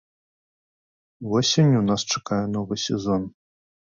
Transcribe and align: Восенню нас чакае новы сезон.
Восенню 1.33 1.81
нас 1.89 2.01
чакае 2.15 2.41
новы 2.57 2.75
сезон. 2.87 3.31